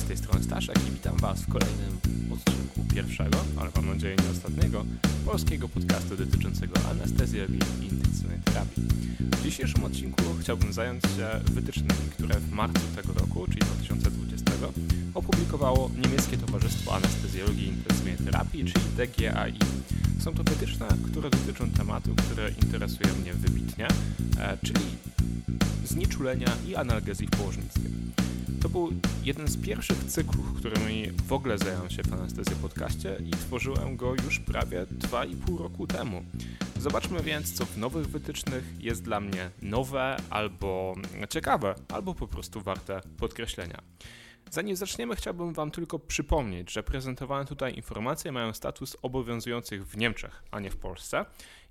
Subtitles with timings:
[0.00, 2.00] Z tej strony Staszek i witam Was w kolejnym
[2.32, 4.84] odcinku pierwszego, ale mam nadzieję nie ostatniego,
[5.24, 8.82] polskiego podcastu dotyczącego anestezjologii i intensywnej terapii.
[9.20, 14.50] W dzisiejszym odcinku chciałbym zająć się wytycznymi, które w marcu tego roku, czyli 2020,
[15.14, 19.54] opublikowało niemieckie Towarzystwo Anestezjologii i Intensywnej Terapii, czyli DGAI.
[20.20, 23.88] Są to wytyczne, które dotyczą tematu, który interesuje mnie wybitnie,
[24.38, 24.84] e, czyli
[25.84, 27.90] znieczulenia i analgezji w położnictwie.
[28.62, 28.92] To był
[29.24, 34.14] jeden z pierwszych cyklów, którymi w ogóle zająłem się w Anestezji Podcaście i tworzyłem go
[34.24, 36.24] już prawie 2,5 roku temu.
[36.80, 40.94] Zobaczmy więc, co w nowych wytycznych jest dla mnie nowe albo
[41.30, 43.82] ciekawe, albo po prostu warte podkreślenia.
[44.50, 50.42] Zanim zaczniemy, chciałbym Wam tylko przypomnieć, że prezentowane tutaj informacje mają status obowiązujących w Niemczech,
[50.50, 51.24] a nie w Polsce.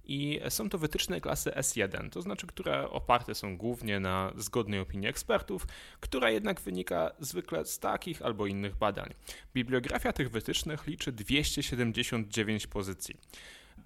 [0.05, 5.07] I są to wytyczne klasy S1, to znaczy, które oparte są głównie na zgodnej opinii
[5.07, 5.67] ekspertów,
[5.99, 9.13] która jednak wynika zwykle z takich albo innych badań.
[9.53, 13.15] Bibliografia tych wytycznych liczy 279 pozycji.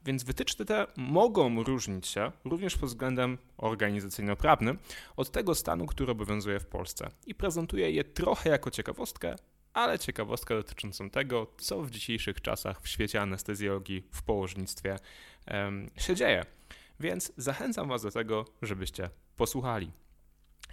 [0.05, 4.77] Więc wytyczne te mogą różnić się również pod względem organizacyjno-prawnym
[5.17, 7.09] od tego stanu, który obowiązuje w Polsce.
[7.27, 9.35] I prezentuję je trochę jako ciekawostkę,
[9.73, 14.99] ale ciekawostkę dotyczącą tego, co w dzisiejszych czasach w świecie anestezjologii w położnictwie
[15.97, 16.45] się dzieje.
[16.99, 19.91] Więc zachęcam Was do tego, żebyście posłuchali.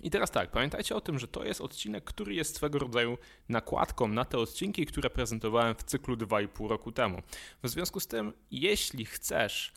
[0.02, 4.08] I teraz tak, pamiętajcie o tym, że to jest odcinek, który jest swego rodzaju nakładką
[4.08, 7.22] na te odcinki, które prezentowałem w cyklu 2,5 roku temu.
[7.62, 9.72] W związku z tym, jeśli chcesz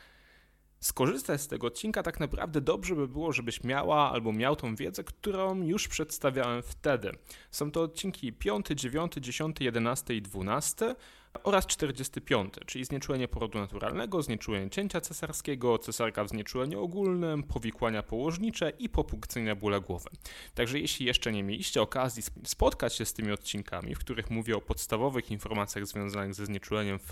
[0.79, 5.03] skorzystać z tego odcinka, tak naprawdę dobrze by było, żebyś miała albo miał tą wiedzę,
[5.03, 7.11] którą już przedstawiałem wtedy.
[7.51, 10.95] Są to odcinki 5, 9, 10, 11 i 12
[11.43, 18.69] oraz 45, czyli znieczulenie porodu naturalnego, znieczulenie cięcia cesarskiego, cesarka w znieczuleniu ogólnym, powikłania położnicze
[18.79, 20.09] i popunkcyjne bóle głowy.
[20.55, 24.61] Także jeśli jeszcze nie mieliście okazji spotkać się z tymi odcinkami, w których mówię o
[24.61, 27.11] podstawowych informacjach związanych ze znieczuleniem w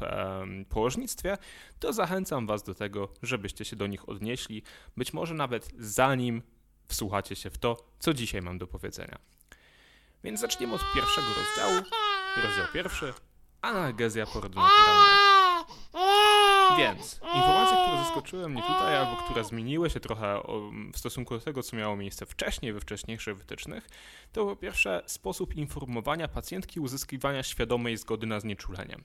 [0.69, 1.37] położnictwie,
[1.79, 4.63] to zachęcam Was do tego, żebyście się do nich odnieśli,
[4.97, 6.41] być może nawet zanim
[6.87, 9.17] wsłuchacie się w to, co dzisiaj mam do powiedzenia.
[10.23, 11.85] Więc zaczniemy od pierwszego rozdziału.
[12.43, 13.13] Rozdział pierwszy
[13.61, 15.21] analgezja porodu naturalnego.
[16.77, 20.41] Więc informacje, które zaskoczyły mnie tutaj, albo które zmieniły się trochę
[20.93, 23.89] w stosunku do tego, co miało miejsce wcześniej, we wcześniejszych wytycznych,
[24.31, 28.97] to po pierwsze sposób informowania pacjentki uzyskiwania świadomej zgody na znieczulenie.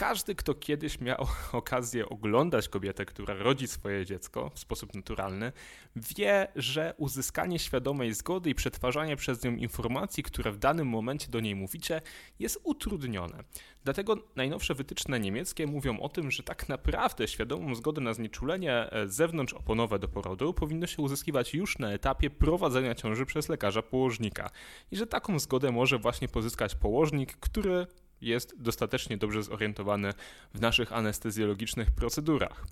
[0.00, 5.52] Każdy, kto kiedyś miał okazję oglądać kobietę, która rodzi swoje dziecko w sposób naturalny,
[5.96, 11.40] wie, że uzyskanie świadomej zgody i przetwarzanie przez nią informacji, które w danym momencie do
[11.40, 12.02] niej mówicie,
[12.38, 13.44] jest utrudnione.
[13.84, 19.08] Dlatego najnowsze wytyczne niemieckie mówią o tym, że tak naprawdę świadomą zgodę na znieczulenie e,
[19.08, 24.50] zewnątrz-oponowe do porodu powinno się uzyskiwać już na etapie prowadzenia ciąży przez lekarza położnika
[24.90, 27.86] i że taką zgodę może właśnie pozyskać położnik, który
[28.20, 30.12] jest dostatecznie dobrze zorientowany
[30.54, 32.66] w naszych anestezjologicznych procedurach.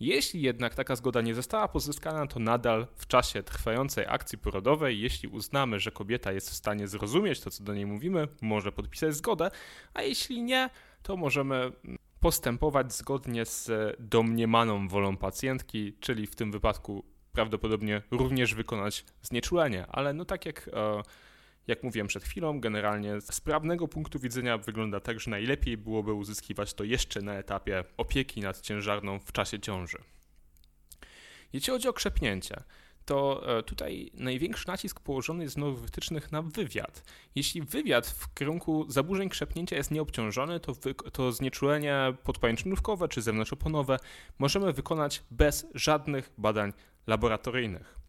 [0.00, 5.28] Jeśli jednak taka zgoda nie została pozyskana, to nadal w czasie trwającej akcji porodowej, jeśli
[5.28, 9.50] uznamy, że kobieta jest w stanie zrozumieć to, co do niej mówimy, może podpisać zgodę,
[9.94, 10.70] a jeśli nie,
[11.02, 11.72] to możemy
[12.20, 19.86] postępować zgodnie z domniemaną wolą pacjentki, czyli w tym wypadku prawdopodobnie również wykonać znieczulenie.
[19.88, 21.02] Ale no tak jak e,
[21.66, 26.74] jak mówiłem przed chwilą, generalnie z prawnego punktu widzenia wygląda tak, że najlepiej byłoby uzyskiwać
[26.74, 29.98] to jeszcze na etapie opieki nad ciężarną w czasie ciąży.
[31.52, 32.62] Jeśli chodzi o krzepnięcie,
[33.04, 37.04] to e, tutaj największy nacisk położony jest nowych wytycznych na wywiad.
[37.34, 43.98] Jeśli wywiad w kierunku zaburzeń krzepnięcia jest nieobciążony, to, wy, to znieczulenie podpajęczynówkowe czy zewnątrzoponowe
[44.38, 46.72] możemy wykonać bez żadnych badań
[47.06, 48.01] laboratoryjnych.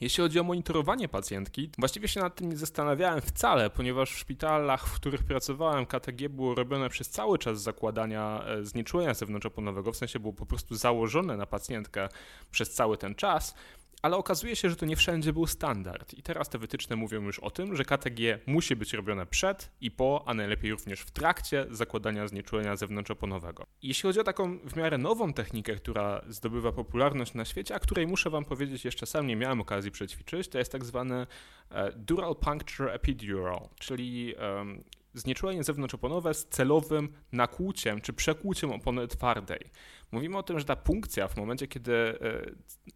[0.00, 4.86] Jeśli chodzi o monitorowanie pacjentki, właściwie się nad tym nie zastanawiałem wcale, ponieważ w szpitalach,
[4.86, 10.18] w których pracowałem, KTG było robione przez cały czas zakładania e, znieczulenia zewnątrzoponowego, w sensie
[10.20, 12.08] było po prostu założone na pacjentkę
[12.50, 13.54] przez cały ten czas
[14.06, 16.14] ale okazuje się, że to nie wszędzie był standard.
[16.14, 19.90] I teraz te wytyczne mówią już o tym, że KTG musi być robione przed i
[19.90, 23.66] po, a najlepiej również w trakcie zakładania znieczulenia zewnątrzoponowego.
[23.82, 28.06] Jeśli chodzi o taką w miarę nową technikę, która zdobywa popularność na świecie, a której
[28.06, 31.26] muszę Wam powiedzieć, jeszcze sam nie miałem okazji przećwiczyć, to jest tak zwany
[31.70, 34.84] e, dural puncture epidural, czyli um,
[35.16, 39.60] znieczulenie zewnątrzoponowe z celowym nakłuciem czy przekłuciem opony twardej.
[40.12, 42.20] Mówimy o tym, że ta punkcja w momencie, kiedy e,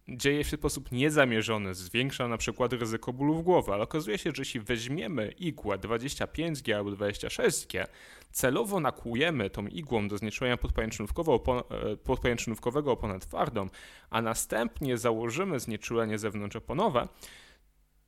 [0.07, 4.41] dzieje się w sposób niezamierzony, zwiększa na przykład ryzyko bólów głowy, ale okazuje się, że
[4.41, 7.85] jeśli weźmiemy igłę 25G albo 26G,
[8.31, 13.69] celowo nakłujemy tą igłą do znieczulenia e, podpajęczynówkowego oponę twardą,
[14.09, 17.07] a następnie założymy znieczulenie zewnątrzoponowe,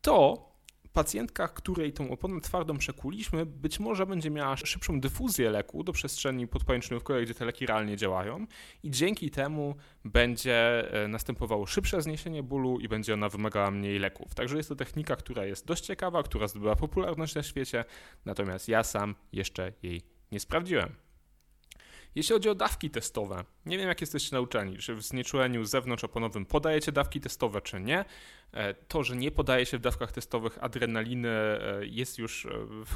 [0.02, 0.53] to
[0.94, 6.48] pacjentka, której tą oponę twardą przekuliśmy, być może będzie miała szybszą dyfuzję leku do przestrzeni
[6.48, 8.46] podpajęczynówkowej, gdzie te leki realnie działają
[8.84, 9.76] i dzięki temu
[10.06, 14.36] będzie e, następowało szybsze zniesienie bólu i będzie ona wymagała mniej leków.
[14.36, 17.86] Także jest to technika, która jest dość ciekawa, która zdobyła popularność na świecie,
[18.26, 20.02] natomiast ja sam jeszcze jej
[20.32, 21.03] nie sprawdziłem.
[22.16, 26.92] Jeśli chodzi o dawki testowe, nie wiem jak jesteście nauczeni, czy w znieczuleniu zewnątrzoponowym podajecie
[26.92, 28.06] dawki testowe, czy nie.
[28.54, 32.50] E, to, że nie podaje się w dawkach testowych adrenaliny e, jest już e,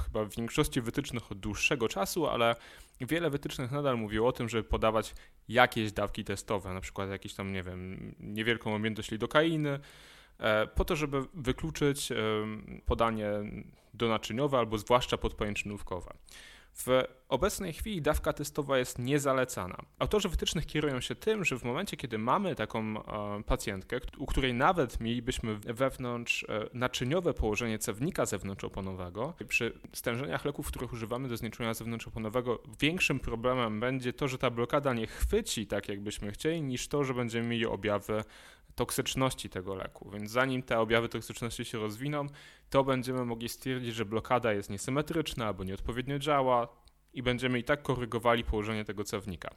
[0.06, 2.56] chyba w większości wytycznych od dłuższego czasu, ale
[3.02, 5.16] wiele wytycznych nadal mówi o tym, żeby podawać
[5.50, 9.80] jakieś dawki testowe, na przykład jakieś tam, nie wiem, niewielką objętość lidokainy,
[10.76, 12.10] po to, żeby wykluczyć
[12.86, 13.30] podanie
[13.94, 16.14] donaczyniowe albo zwłaszcza podpajęczynówkowe.
[16.78, 19.78] W obecnej chwili dawka testowa jest niezalecana.
[20.00, 24.54] Autorzy wytycznych kierują się tym, że w momencie, kiedy mamy taką e, pacjentkę, u której
[24.54, 31.74] nawet mielibyśmy wewnątrz e, naczyniowe położenie cewnika zewnątrzoponowego, przy stężeniach leków, których używamy do znieczulenia
[31.74, 37.04] zewnątrzoponowego, większym problemem będzie to, że ta blokada nie chwyci tak, jakbyśmy chcieli, niż to,
[37.04, 38.24] że będziemy mieli objawy
[38.78, 40.10] toksyczności tego leku.
[40.14, 42.28] Więc zanim te objawy toksyczności się rozwiną,
[42.70, 46.68] to będziemy mogli stwierdzić, że blokada jest niesymetryczna albo nieodpowiednio działa
[47.14, 49.50] i będziemy i tak korygowali położenie tego cewnika.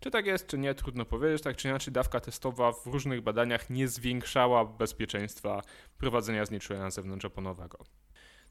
[0.00, 1.42] Czy tak jest, czy nie, trudno powiedzieć.
[1.42, 5.62] Tak czy inaczej, dawka testowa w różnych badaniach nie zwiększała bezpieczeństwa
[5.98, 7.78] prowadzenia znieczulenia zewnątrzoponowego.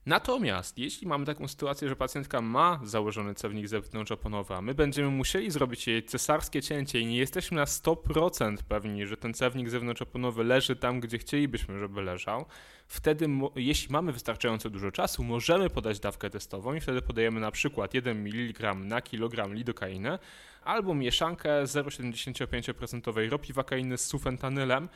[0.05, 5.51] Natomiast jeśli mamy taką sytuację, że pacjentka ma założony cewnik zewnątrzoponowy, a my będziemy musieli
[5.51, 10.75] zrobić jej cesarskie cięcie i nie jesteśmy na 100% pewni, że ten cewnik zewnątrzoponowy leży
[10.75, 12.45] tam, gdzie chcielibyśmy, żeby leżał,
[12.87, 17.93] wtedy jeśli mamy wystarczająco dużo czasu, możemy podać dawkę testową i wtedy podajemy na przykład
[17.93, 20.19] 1 mg na kilogram lidokainy
[20.63, 24.89] albo mieszankę 0,75% ropiwakainy z sufentanylem.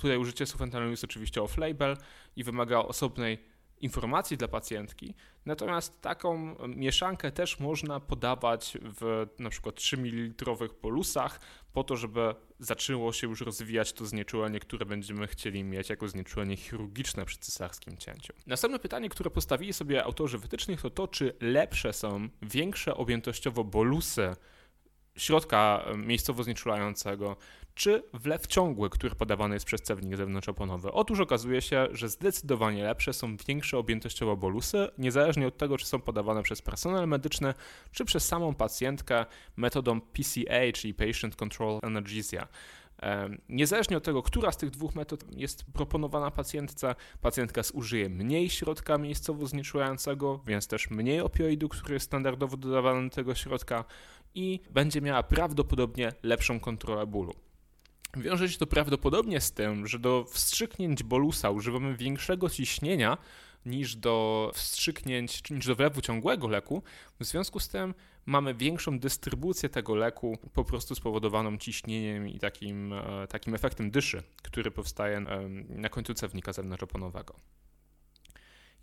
[0.00, 1.96] Tutaj użycie sufentanylu jest oczywiście off-label
[2.36, 3.49] i wymaga osobnej
[3.80, 5.14] informacji dla pacjentki.
[5.46, 10.46] Natomiast taką mieszankę też można podawać w na przykład 3 ml
[10.80, 11.40] polusach
[11.72, 16.56] po to, żeby zaczęło się już rozwijać to znieczulenie, które będziemy chcieli mieć jako znieczulenie
[16.56, 18.32] chirurgiczne przy cesarskim cięciu.
[18.46, 24.36] Następne pytanie, które postawili sobie autorzy wytycznych to to, czy lepsze są większe objętościowo bolusy
[25.16, 27.36] środka miejscowo znieczulającego,
[27.80, 30.92] czy wlew ciągły, który podawany jest przez cewnik zewnątrzoponowy.
[30.92, 36.00] Otóż okazuje się, że zdecydowanie lepsze są większe objętościowo bolusy, niezależnie od tego, czy są
[36.00, 37.54] podawane przez personel medyczny,
[37.92, 42.48] czy przez samą pacjentkę metodą PCA, czyli Patient Control Analgesia.
[43.48, 48.98] Niezależnie od tego, która z tych dwóch metod jest proponowana pacjentce, pacjentka zużyje mniej środka
[48.98, 53.84] miejscowo znieczulającego, więc też mniej opioidu, który jest standardowo dodawany do tego środka
[54.34, 57.49] i będzie miała prawdopodobnie lepszą kontrolę bólu.
[58.16, 63.18] Wiąże się to prawdopodobnie z tym, że do wstrzyknięć bolusa używamy większego ciśnienia
[63.66, 66.82] niż do wstrzyknięć, niż do wlewu ciągłego leku.
[67.20, 67.94] W związku z tym
[68.26, 74.22] mamy większą dystrybucję tego leku, po prostu spowodowaną ciśnieniem i takim, e, takim efektem dyszy,
[74.42, 75.20] który powstaje
[75.68, 77.34] na końcu cewnika zewnątrzoponowego.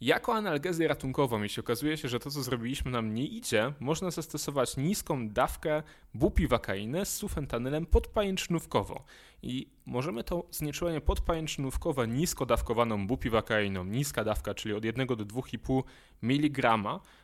[0.01, 4.77] Jako analgezję ratunkową, jeśli okazuje się, że to, co zrobiliśmy nam nie idzie, można zastosować
[4.77, 5.83] niską dawkę
[6.13, 9.03] bupivakainy z sufentanylem podpajęcznówkowo.
[9.41, 15.83] I możemy to znieczulenie podpajęcznówkowe nisko dawkowaną bupivakainą, niska dawka, czyli od 1 do 2,5
[16.21, 16.77] mg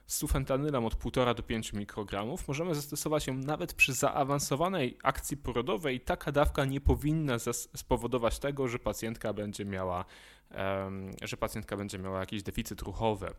[0.05, 6.01] z sufentanylem od 1,5 do 5 mikrogramów, możemy zastosować ją nawet przy zaawansowanej akcji porodowej.
[6.01, 7.37] Taka dawka nie powinna
[7.75, 10.05] spowodować tego, że pacjentka będzie miała
[11.21, 13.33] że pacjentka będzie miała jakiś deficyt ruchowy.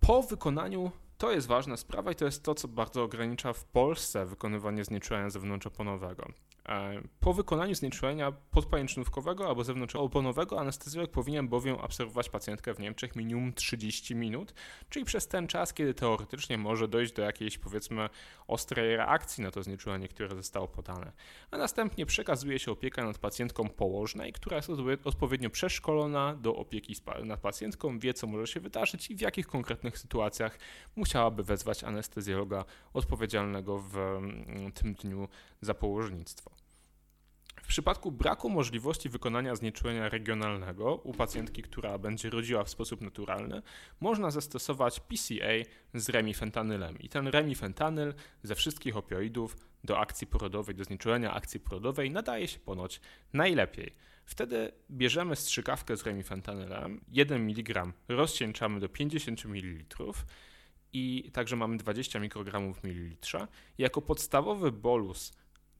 [0.00, 4.26] Po wykonaniu to jest ważna sprawa i to jest to, co bardzo ogranicza w Polsce
[4.26, 6.28] wykonywanie znieczulenia zewnątrzoponowego.
[6.68, 13.52] E, po wykonaniu znieczulenia podpajęczynówkowego albo zewnątrzoponowego anestezjolog powinien bowiem obserwować pacjentkę w Niemczech minimum
[13.52, 14.54] 30 minut,
[14.88, 18.08] czyli przez ten czas, kiedy teoretycznie może dojść do jakiejś powiedzmy
[18.46, 21.12] ostrej reakcji na to znieczulenie, które zostało podane.
[21.50, 24.70] A następnie przekazuje się opiekę nad pacjentką położnej, która jest
[25.04, 26.94] odpowiednio przeszkolona do opieki
[27.24, 30.58] nad pacjentką, wie co może się wydarzyć i w jakich konkretnych sytuacjach
[30.96, 35.28] musiałaby wezwać anestezjologa odpowiedzialnego w mm, tym dniu
[35.60, 36.57] za położnictwo.
[37.68, 43.62] W przypadku braku możliwości wykonania znieczulenia regionalnego u pacjentki, która będzie rodziła w sposób naturalny,
[44.00, 45.52] można zastosować PCA
[45.94, 46.98] z remifentanylem.
[46.98, 52.58] I ten remifentanyl ze wszystkich opioidów do akcji porodowej, do znieczulenia akcji porodowej nadaje się
[52.58, 53.00] ponoć
[53.32, 53.92] najlepiej.
[54.24, 59.84] Wtedy bierzemy strzykawkę z remifentanylem, 1 mg rozcieńczamy do 50 ml
[60.92, 63.48] i także mamy 20 mikrogramów w mililitrze.
[63.78, 65.32] Jako podstawowy bolus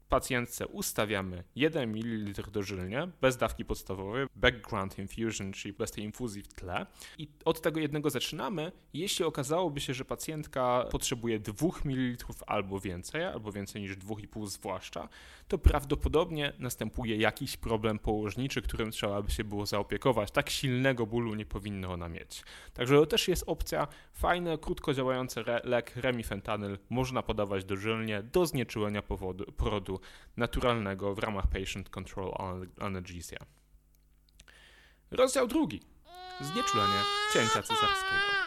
[0.09, 6.49] pacjentce ustawiamy 1 ml dożylnie, bez dawki podstawowej, background infusion, czyli bez tej infuzji w
[6.49, 6.87] tle.
[7.19, 8.73] I od tego jednego zaczynamy.
[8.93, 15.09] Jeśli okazałoby się, że pacjentka potrzebuje 2 ml albo więcej, albo więcej niż 2,5 zwłaszcza,
[15.49, 20.31] to prawdopodobnie następuje jakiś problem położniczy, którym trzeba by się było zaopiekować.
[20.31, 22.43] Tak silnego bólu nie powinno ona mieć.
[22.75, 29.03] Także to też jest opcja, fajny, krótko działający lek remifentanyl można podawać dożylnie do znieczulenia
[29.03, 29.98] powodu, porodu
[30.37, 32.33] naturalnego w ramach Patient Control
[32.81, 33.38] Analgesia.
[35.11, 35.83] Rozdział drugi.
[36.40, 37.02] Znieczulenie
[37.33, 38.38] cięcia cesarskiego.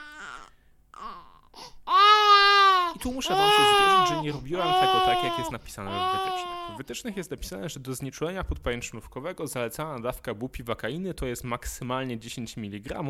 [2.96, 6.20] I tu muszę wam się zwierzyć, że nie robiłam tego tak, jak jest napisane w
[6.20, 6.75] wytycznych.
[6.75, 12.58] W wytycznych jest napisane, że do znieczulenia podpajęczynówkowego zalecana dawka bupiwakainy to jest maksymalnie 10
[12.58, 13.03] mg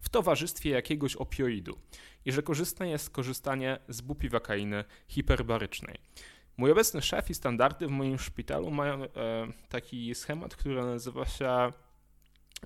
[0.00, 1.78] w towarzystwie jakiegoś opioidu
[2.24, 5.98] i że korzystne jest korzystanie z bupiwakainy hiperbarycznej.
[6.56, 9.08] Mój obecny szef i standardy w moim szpitalu mają e,
[9.68, 11.72] taki schemat, który nazywa się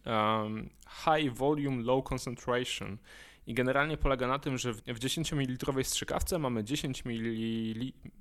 [0.07, 0.71] um,
[1.05, 2.99] High Volume Low Concentration
[3.47, 7.05] i generalnie polega na tym, że w 10 ml strzykawce mamy 10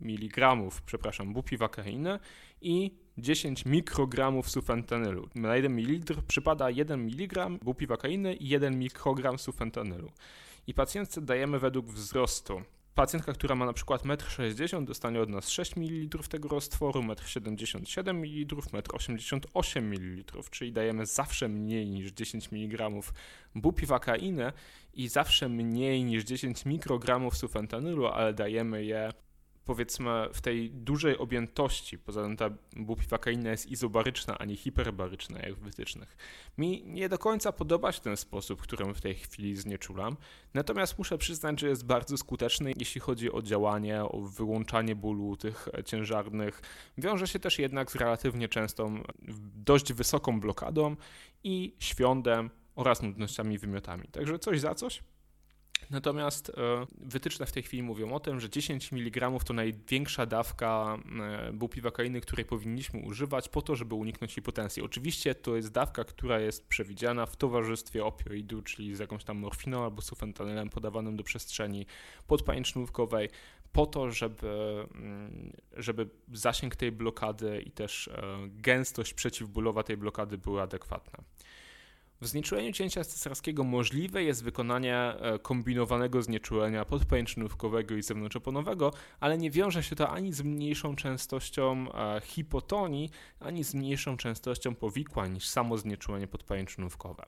[0.02, 0.56] mg,
[0.86, 2.20] przepraszam, bupiwakainy
[2.62, 5.30] i 10 mikrogramów sufentanylu.
[5.36, 10.12] Na 1 ml przypada 1 mg bupiwakainy i 1 mikrogram sufentanylu.
[10.68, 12.62] I pacjentce dajemy według wzrostu.
[12.96, 18.10] Pacjentka, która ma na przykład 1,60 m dostanie od nas 6 ml tego roztworu, 1,77
[18.10, 22.90] m ml, 1,88 ml, czyli dajemy zawsze mniej niż 10 mg
[23.56, 24.52] bupiwakainy
[24.94, 29.12] i zawsze mniej niż 10 mikrogramów sufentanylu, ale dajemy je
[29.66, 35.56] powiedzmy w tej dużej objętości, poza tym ta bupiwakaina jest izobaryczna, a nie hiperbaryczna jak
[35.56, 36.18] w wytycznych.
[36.58, 40.18] Mi nie do końca podoba się ten sposób, którym w tej chwili znieczulam,
[40.54, 45.70] natomiast muszę przyznać, że jest bardzo skuteczny, jeśli chodzi o działanie, o wyłączanie bólu tych
[45.86, 46.62] ciężarnych.
[46.98, 49.04] Wiąże się też jednak z relatywnie częstą,
[49.56, 50.96] dość wysoką blokadą
[51.44, 54.08] i świądem oraz nudnościami wymiotami.
[54.08, 55.04] Także coś za coś.
[55.90, 56.54] Natomiast e,
[56.98, 62.22] wytyczne w tej chwili mówią o tym, że 10 mg to największa dawka e, bupiwakainy,
[62.22, 64.84] której powinniśmy używać po to, żeby uniknąć hipotensji.
[64.84, 69.84] Oczywiście to jest dawka, która jest przewidziana w towarzystwie opioidu, czyli z jakąś tam morfiną
[69.84, 71.86] albo sufentanylem podawanym do przestrzeni
[72.28, 73.30] podpajęcznówkowej
[73.76, 80.38] po to, żeby, mm, żeby zasięg tej blokady i też e, gęstość przeciwbólowa tej blokady
[80.38, 81.24] były adekwatne.
[82.22, 89.52] W znieczuleniu cięcia cesarskiego możliwe jest wykonanie e, kombinowanego znieczulenia podpajęczynówkowego i zewnątrzoponowego, ale nie
[89.52, 95.48] wiąże się to ani z mniejszą częstością e, hipotonii, ani z mniejszą częstością powikłań niż
[95.48, 97.26] samo znieczulenie podpajęczynówkowe.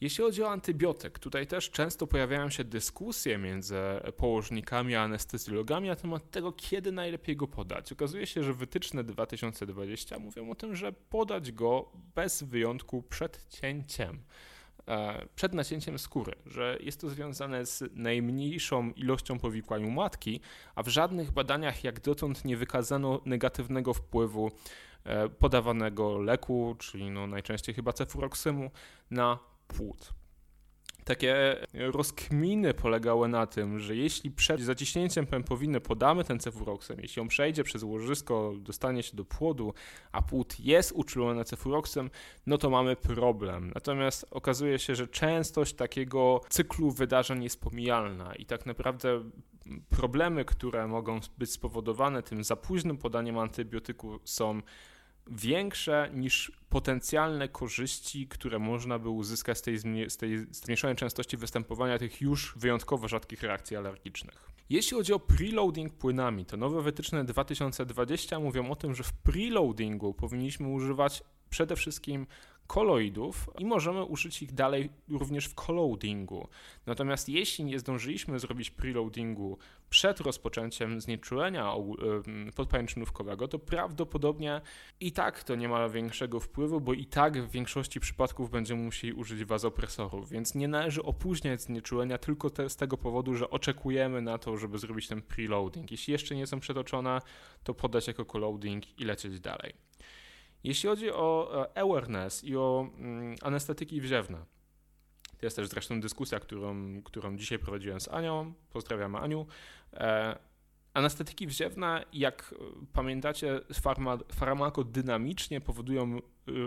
[0.00, 3.76] Jeśli chodzi o antybiotyk, tutaj też często pojawiają się dyskusje między
[4.16, 7.92] położnikami a anestezjologami na temat tego, kiedy najlepiej go podać.
[7.92, 14.22] Okazuje się, że wytyczne 2020 mówią o tym, że podać go bez wyjątku przed cięciem
[14.88, 20.40] e, przed nacięciem skóry, że jest to związane z najmniejszą ilością powikłań u matki,
[20.74, 24.50] a w żadnych badaniach jak dotąd nie wykazano negatywnego wpływu
[25.04, 28.70] e, podawanego leku, czyli no najczęściej chyba cefuroksymu,
[29.10, 30.12] na płód.
[31.04, 37.28] Takie rozkminy polegały na tym, że jeśli przed zaciśnięciem pępowiny podamy ten cefuroksem, jeśli on
[37.28, 39.74] przejdzie przez łożysko, dostanie się do płodu,
[40.12, 42.10] a płód jest uczulony cefuroksem,
[42.46, 43.72] no to mamy problem.
[43.74, 49.30] Natomiast okazuje się, że częstość takiego cyklu wydarzeń jest pomijalna i tak naprawdę
[49.88, 54.62] problemy, które mogą być spowodowane tym za późnym podaniem antybiotyku są
[55.30, 59.78] większe niż potencjalne korzyści, które można by uzyskać z tej,
[60.10, 64.48] z tej zmniejszonej częstości występowania tych już wyjątkowo rzadkich reakcji alergicznych.
[64.70, 70.14] Jeśli chodzi o preloading płynami, to nowe wytyczne 2020 mówią o tym, że w preloadingu
[70.14, 72.26] powinniśmy używać przede wszystkim
[72.68, 76.48] koloidów i możemy użyć ich dalej również w coloadingu.
[76.86, 79.58] Natomiast jeśli nie zdążyliśmy zrobić preloadingu
[79.90, 81.72] przed rozpoczęciem znieczulenia
[82.56, 84.60] podpajęczynówkowego, to prawdopodobnie
[85.00, 89.12] i tak to nie ma większego wpływu, bo i tak w większości przypadków będziemy musieli
[89.12, 94.38] użyć wazopresorów, więc nie należy opóźniać znieczulenia tylko te, z tego powodu, że oczekujemy na
[94.38, 95.90] to, żeby zrobić ten preloading.
[95.90, 97.20] Jeśli jeszcze nie są przetoczone,
[97.64, 99.87] to podać jako coloading i lecieć dalej.
[100.64, 104.38] Jeśli chodzi o e, awareness i o mm, anestetyki wziewne,
[105.38, 108.52] to jest też zresztą dyskusja, którą, którą dzisiaj prowadziłem z Anią.
[108.70, 109.46] Pozdrawiam Aniu.
[110.98, 112.54] E, Anestetyki wziewne, jak
[112.92, 116.18] pamiętacie, farma, farmakodynamicznie powodują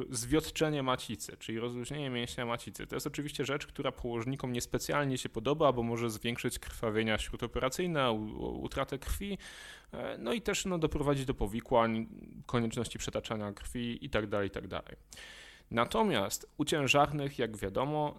[0.09, 2.87] zwiotczenie macicy, czyli rozluźnienie mięśnia macicy.
[2.87, 8.11] To jest oczywiście rzecz, która położnikom niespecjalnie się podoba, bo może zwiększyć krwawienia śródoperacyjne,
[8.61, 9.37] utratę krwi,
[10.19, 12.07] no i też no, doprowadzić do powikłań,
[12.45, 14.69] konieczności przetaczania krwi itd., tak itd.
[14.69, 14.95] Tak
[15.71, 18.15] Natomiast u ciężarnych, jak wiadomo,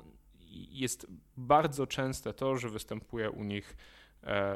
[0.70, 4.01] jest bardzo częste to, że występuje u nich e,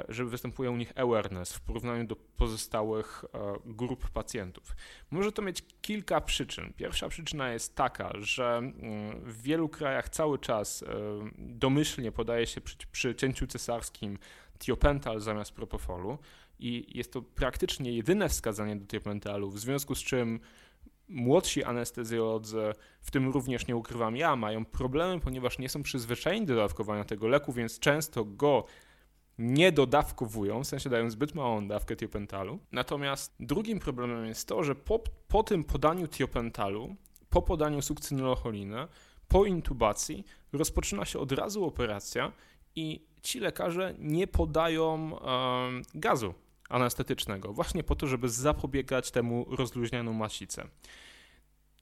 [0.08, 4.76] że występuje u nich awareness w porównaniu do pozostałych e, grup pacjentów.
[5.10, 6.72] Może to mieć kilka przyczyn.
[6.72, 10.86] Pierwsza przyczyna jest taka, że mm, w wielu krajach cały czas e,
[11.38, 14.18] domyślnie podaje się przy, przy cięciu cesarskim
[14.58, 16.18] tiopental zamiast propofolu
[16.58, 20.40] i jest to praktycznie jedyne wskazanie do tiopentalu, w związku z czym
[21.08, 26.56] młodsi anestezjolodzy, w tym również nie ukrywam ja, mają problemy, ponieważ nie są przyzwyczajeni do
[26.56, 28.64] dawkowania tego leku, więc często go
[29.38, 32.58] nie dodawkowują, w sensie dają zbyt małą dawkę tiopentalu.
[32.72, 36.96] Natomiast drugim problemem jest to, że po, po tym podaniu tiopentalu,
[37.30, 38.88] po podaniu sukcynolocholiny,
[39.28, 42.32] po intubacji rozpoczyna się od razu operacja
[42.76, 46.34] i ci lekarze nie podają um, gazu
[46.68, 50.62] anestetycznego, właśnie po to, żeby zapobiegać temu rozluźnianiu masicy.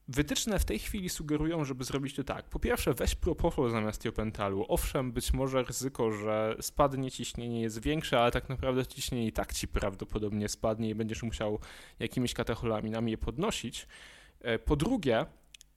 [0.08, 2.44] Wytyczne w tej chwili sugerują, żeby zrobić to tak.
[2.44, 4.64] Po pierwsze, weź propofol zamiast tiopentalu.
[4.68, 9.52] Owszem, być może ryzyko, że spadnie ciśnienie jest większe, ale tak naprawdę ciśnienie i tak
[9.52, 11.58] ci prawdopodobnie spadnie i będziesz musiał
[11.99, 13.87] jakimiś katecholaminami je podnosić.
[14.40, 15.26] E, po drugie,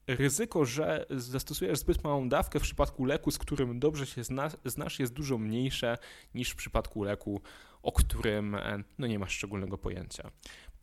[0.07, 4.23] ryzyko, że zastosujesz zbyt małą dawkę w przypadku leku, z którym dobrze się
[4.65, 5.97] znasz, jest dużo mniejsze
[6.35, 7.41] niż w przypadku leku,
[7.81, 10.31] o którym e, no, nie masz szczególnego pojęcia.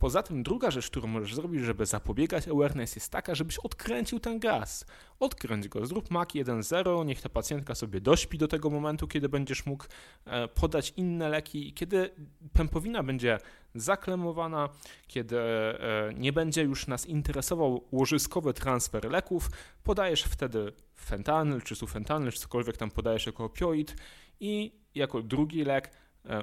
[0.05, 4.39] Poza tym druga rzecz, którą możesz zrobić, żeby zapobiegać awareness jest taka, żebyś odkręcił ten
[4.39, 4.85] gaz.
[5.19, 9.65] Odkręć go, zrób MAC 1.0, niech ta pacjentka sobie dośpi do tego momentu, kiedy będziesz
[9.65, 9.85] mógł
[10.25, 12.09] e, podać inne leki i kiedy
[12.53, 13.37] pępowina będzie
[13.75, 14.69] zaklemowana,
[15.07, 19.49] kiedy e, nie będzie już nas interesował łożyskowy transfer leków,
[19.83, 23.95] podajesz wtedy fentanyl, czy sufentanyl, czy cokolwiek tam podajesz jako opioid
[24.39, 25.91] i jako drugi lek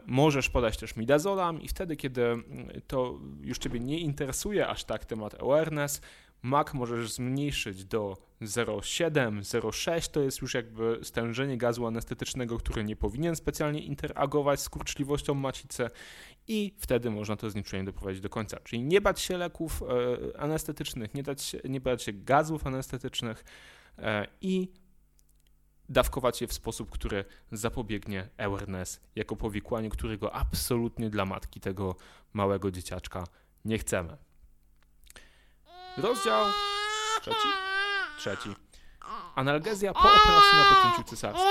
[0.06, 2.46] możesz podać też midazolam i wtedy, kiedy mm,
[2.86, 6.00] to już Ciebie nie interesuje aż tak temat awareness,
[6.42, 12.96] MAC możesz zmniejszyć do 0,7, 0,6 to jest już jakby stężenie gazu anestetycznego, który nie
[12.96, 15.90] powinien specjalnie interagować z kurczliwością macicy
[16.48, 18.58] i wtedy można to znieczulenie doprowadzić do końca.
[18.64, 23.44] Czyli nie bać się leków e, anestetycznych, nie, dać nie bać się gazów anestetycznych
[23.98, 24.68] e, i
[25.88, 31.96] dawkować je w sposób, który zapobiegnie awareness jako powikłaniu, którego absolutnie dla matki tego
[32.32, 33.24] małego dzieciaczka
[33.64, 34.16] nie chcemy.
[35.98, 36.44] Rozdział
[37.20, 37.48] trzeci.
[38.18, 38.48] Trzeci.
[39.34, 41.46] Analgezja po operacji na pocięciu cesarskim.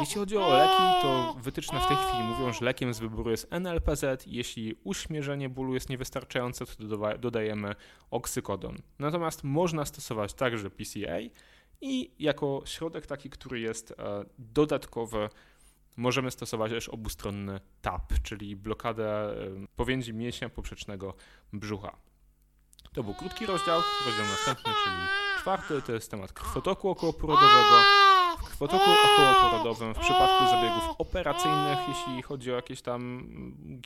[0.00, 3.52] Jeśli chodzi o leki, to wytyczne w tej chwili mówią, że lekiem z wyboru jest
[3.52, 4.04] NLPZ.
[4.26, 7.74] Jeśli uśmierzenie bólu jest niewystarczające, to dodajemy
[8.10, 8.76] oksykodon.
[8.98, 11.18] Natomiast można stosować także PCA,
[11.80, 13.94] i jako środek taki, który jest e,
[14.38, 15.28] dodatkowy,
[15.96, 21.14] możemy stosować też obustronny TAP, czyli blokadę e, powięzi mięśnia poprzecznego
[21.52, 21.96] brzucha.
[22.92, 23.80] To był krótki rozdział.
[24.06, 24.96] Rozdział następny, czyli
[25.38, 28.15] czwarty, to jest temat krwotoku okołoporodowego
[28.56, 33.28] krwotoku okołoporodowym w przypadku zabiegów operacyjnych, jeśli chodzi o jakieś tam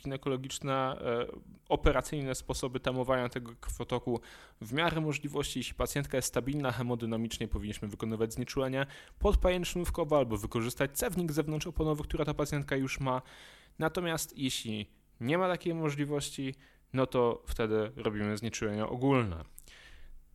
[0.03, 1.25] ginekologiczne, e,
[1.69, 4.19] operacyjne sposoby tamowania tego krwotoku,
[4.61, 8.85] w miarę możliwości, jeśli pacjentka jest stabilna hemodynamicznie, powinniśmy wykonywać znieczulenie
[9.19, 13.21] podpajęcznówkowe albo wykorzystać cewnik zewnątrzoponowy, która ta pacjentka już ma.
[13.79, 16.55] Natomiast jeśli nie ma takiej możliwości,
[16.93, 19.43] no to wtedy robimy znieczulenie ogólne.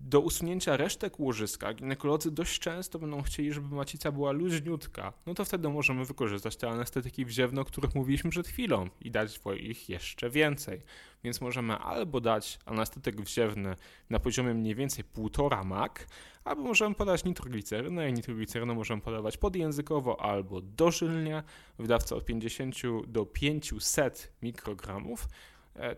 [0.01, 5.13] Do usunięcia resztek łożyska ginekolodzy dość często będą chcieli, żeby macica była luźniutka.
[5.27, 9.41] No to wtedy możemy wykorzystać te anestetyki wziewne, o których mówiliśmy przed chwilą i dać
[9.61, 10.83] ich jeszcze więcej.
[11.25, 13.77] Więc możemy albo dać anestetyk wziewny
[14.11, 16.07] na poziomie mniej więcej 1,5 mak,
[16.45, 21.43] albo możemy podać nitroglicerynę i nitroglicerynę możemy podawać podjęzykowo albo dożylnie
[21.79, 22.75] w dawce od 50
[23.07, 25.29] do 500 mikrogramów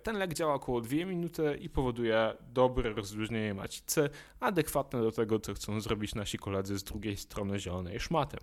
[0.03, 4.11] ten lek działa około 2 minuty i powoduje dobre rozluźnienie macicy,
[4.41, 8.37] adekwatne do tego, co chcą zrobić nasi koledzy z drugiej strony zielonej szmaty.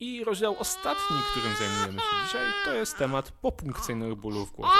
[0.00, 4.72] I rozdział ostatni, którym zajmujemy się dzisiaj, to jest temat popunkcyjnych bólów głowy.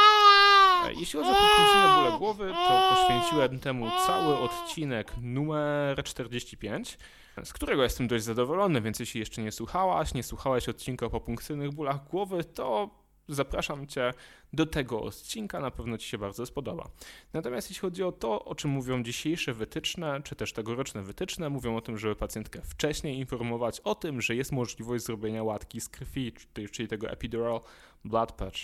[0.85, 6.99] E, jeśli chodzi o popunkcyjne bóle głowy, to poświęciłem temu cały odcinek numer 45,
[7.45, 11.73] z którego jestem dość zadowolony, więc jeśli jeszcze nie słuchałaś, nie słuchałeś odcinka o popunkcyjnych
[11.73, 12.91] bólach głowy, to
[13.29, 14.13] zapraszam Cię
[14.53, 16.91] do tego odcinka, na pewno Ci się bardzo spodoba.
[17.33, 21.77] Natomiast jeśli chodzi o to, o czym mówią dzisiejsze wytyczne, czy też tegoroczne wytyczne, mówią
[21.77, 26.33] o tym, żeby pacjentkę wcześniej informować o tym, że jest możliwość zrobienia łatki z krwi,
[26.73, 27.61] czyli tego epidural
[28.05, 28.59] blood patch.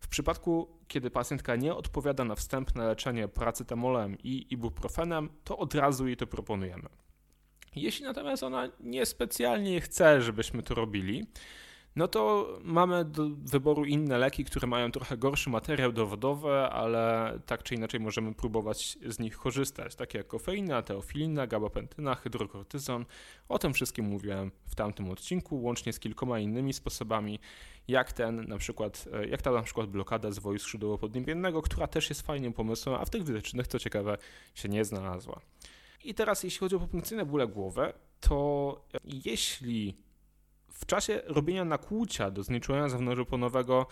[0.00, 6.06] W przypadku, kiedy pacjentka nie odpowiada na wstępne leczenie paracetamolem i ibuprofenem, to od razu
[6.06, 6.88] jej to proponujemy.
[7.76, 11.26] Jeśli natomiast ona niespecjalnie chce, żebyśmy to robili,
[11.96, 17.62] no to mamy do wyboru inne leki, które mają trochę gorszy materiał dowodowy, ale tak
[17.62, 23.04] czy inaczej możemy próbować z nich korzystać, takie jak kofeina, teofilina, gabapentyna, hydrokortyzon.
[23.48, 27.38] O tym wszystkim mówiłem w tamtym odcinku, łącznie z kilkoma innymi sposobami,
[27.88, 32.22] jak ten na przykład, e, jak ta na przykład blokada zwoju skrzydłowo-podniebiennego, która też jest
[32.22, 34.18] fajnym pomysłem, a w tych wytycznych, co ciekawe,
[34.54, 35.40] się nie znalazła.
[36.04, 40.03] I teraz jeśli chodzi o popunkcyjne bóle głowy, to jeśli
[40.74, 43.86] w czasie robienia nakłucia do znieczulenia zewnątrzoponowego,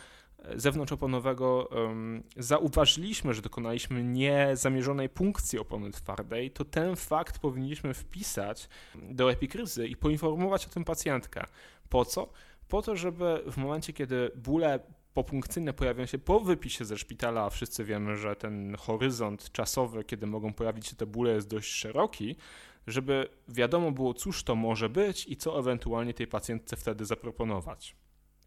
[0.56, 9.32] zewnątrzoponowego um, zauważyliśmy, że dokonaliśmy niezamierzonej punkcji opony twardej, to ten fakt powinniśmy wpisać do
[9.32, 11.44] epikryzy i poinformować o tym pacjentkę.
[11.88, 12.28] Po co?
[12.68, 14.80] Po to, żeby w momencie, kiedy bóle
[15.14, 20.26] popunkcyjne pojawią się po wypisie ze szpitala, a wszyscy wiemy, że ten horyzont czasowy, kiedy
[20.26, 22.36] mogą pojawić się te bóle jest dość szeroki,
[22.86, 27.96] żeby wiadomo było, cóż to może być i co ewentualnie tej pacjentce wtedy zaproponować.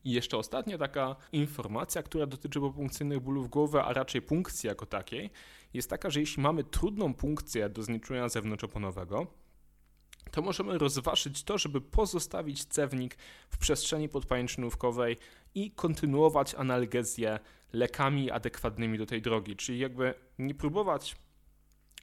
[0.03, 5.29] I jeszcze ostatnia taka informacja, która dotyczy popunkcyjnych bólów głowy, a raczej punkcji jako takiej,
[5.73, 9.27] jest taka, że jeśli mamy trudną punkcję do znieczulenia zewnątrzoponowego,
[10.31, 13.15] to możemy rozważyć to, żeby pozostawić cewnik
[13.49, 15.17] w przestrzeni podpajęczynówkowej
[15.55, 17.39] i kontynuować analgezję
[17.73, 21.15] lekami adekwatnymi do tej drogi, czyli jakby nie próbować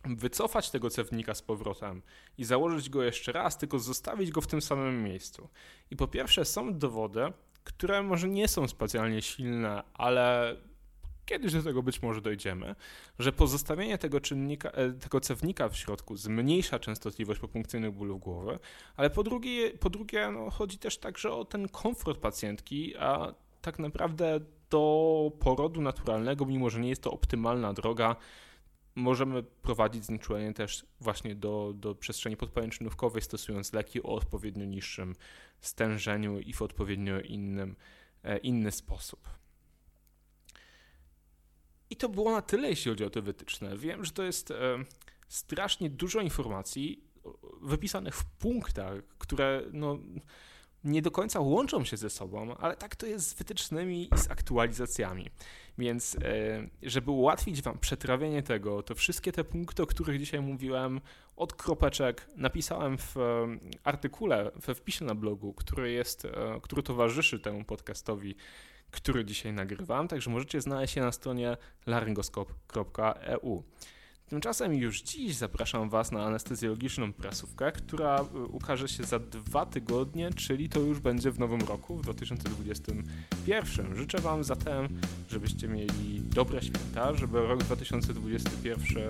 [0.05, 2.03] wycofać tego cewnika z powrotem
[2.39, 5.49] i założyć go jeszcze raz, tylko zostawić go w tym samym miejscu.
[5.91, 7.33] I po pierwsze są dowody,
[7.65, 10.57] które może nie są specjalnie silne, ale
[11.27, 12.75] kiedyś do tego być może dojdziemy,
[13.19, 18.59] że pozostawienie tego czynnika, e, tego cewnika w środku zmniejsza częstotliwość popunkcyjnych bólów głowy,
[18.97, 23.79] ale po drugie, po drugie no, chodzi też także o ten komfort pacjentki, a tak
[23.79, 28.17] naprawdę do porodu naturalnego, mimo że nie jest to optymalna droga,
[28.95, 35.15] możemy prowadzić znieczulenie też właśnie do, do przestrzeni podpajęczynówkowej, stosując leki o odpowiednio niższym
[35.61, 37.77] stężeniu i w odpowiednio innym,
[38.23, 39.29] e, inny sposób.
[41.91, 43.77] I to było na tyle, jeśli chodzi o te wytyczne.
[43.77, 44.79] Wiem, że to jest e,
[45.29, 47.05] strasznie dużo informacji
[47.63, 49.99] wypisanych w punktach, które no,
[50.85, 54.31] nie do końca łączą się ze sobą, ale tak to jest z wytycznymi i z
[54.31, 55.27] aktualizacjami.
[55.79, 56.19] Więc e,
[56.83, 61.01] żeby ułatwić Wam przetrawienie tego, to wszystkie te punkty, o których dzisiaj mówiłem,
[61.37, 63.47] od kropeczek napisałem w e,
[63.85, 68.35] artykule, we wpisie na blogu, który jest, e, który towarzyszy temu podcastowi,
[68.91, 73.63] który dzisiaj nagrywam, także możecie znaleźć je na stronie laryngoskop.eu.
[74.29, 80.31] Tymczasem już dziś zapraszam Was na anestezjologiczną prasówkę, która y, ukaże się za dwa tygodnie,
[80.31, 83.97] czyli to już będzie w nowym roku, w 2021.
[83.97, 84.89] Życzę Wam zatem,
[85.31, 89.09] żebyście mieli dobre święta, żeby rok 2021 y,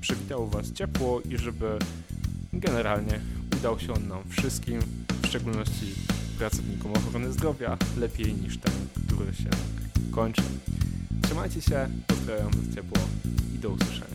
[0.00, 1.78] przywitał Was ciepło i żeby
[2.52, 3.20] generalnie
[3.58, 4.80] udał się on nam wszystkim,
[5.22, 5.94] w szczególności
[6.38, 8.72] pracownikom ochrony zdrowia, lepiej niż ten,
[9.08, 9.50] który się
[10.10, 10.42] kończy.
[11.22, 12.98] Trzymajcie się, pozdrawiam Was ciepło
[13.64, 14.13] i do usłyszenia.